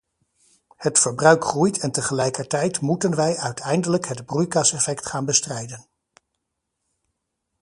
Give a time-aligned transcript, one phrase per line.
[0.77, 5.87] Het verbruik groeit en tegelijkertijd moeten wij uiteindelijk het broeikaseffect gaan bestrijden.